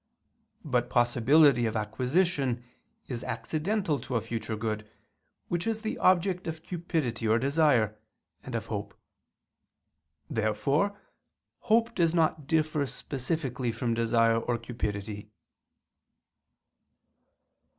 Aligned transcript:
But 0.65 0.89
possibility 0.89 1.67
of 1.67 1.75
acquisition 1.75 2.63
is 3.07 3.23
accidental 3.23 3.99
to 3.99 4.15
a 4.15 4.21
future 4.21 4.55
good, 4.55 4.89
which 5.47 5.67
is 5.67 5.83
the 5.83 5.99
object 5.99 6.47
of 6.47 6.63
cupidity 6.63 7.27
or 7.27 7.37
desire, 7.37 7.95
and 8.41 8.55
of 8.55 8.65
hope. 8.65 8.97
Therefore 10.27 10.99
hope 11.59 11.93
does 11.93 12.15
not 12.15 12.47
differ 12.47 12.87
specifically 12.87 13.71
from 13.71 13.93
desire 13.93 14.37
or 14.37 14.57
cupidity. 14.57 15.29